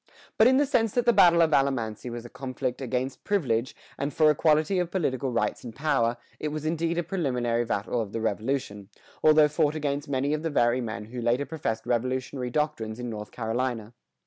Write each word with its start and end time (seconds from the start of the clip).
But 0.35 0.47
in 0.47 0.57
the 0.57 0.65
sense 0.65 0.93
that 0.93 1.05
the 1.05 1.13
battle 1.13 1.43
of 1.43 1.53
Alamance 1.53 2.05
was 2.09 2.25
a 2.25 2.29
conflict 2.29 2.81
against 2.81 3.23
privilege, 3.23 3.75
and 3.99 4.11
for 4.11 4.31
equality 4.31 4.79
of 4.79 4.89
political 4.89 5.29
rights 5.31 5.63
and 5.63 5.75
power, 5.75 6.17
it 6.39 6.47
was 6.47 6.65
indeed 6.65 6.97
a 6.97 7.03
preliminary 7.03 7.65
battle 7.65 8.01
of 8.01 8.11
the 8.11 8.19
Revolution, 8.19 8.89
although 9.23 9.47
fought 9.47 9.75
against 9.75 10.09
many 10.09 10.33
of 10.33 10.41
the 10.41 10.49
very 10.49 10.81
men 10.81 11.05
who 11.13 11.21
later 11.21 11.45
professed 11.45 11.85
Revolutionary 11.85 12.49
doctrines 12.49 12.99
in 12.99 13.11
North 13.11 13.29
Carolina. 13.29 13.93